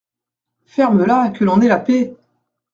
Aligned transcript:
Ferme-la, 0.65 1.29
que 1.29 1.43
l’on 1.43 1.61
ait 1.61 1.67
la 1.67 1.77
paix! 1.77 2.15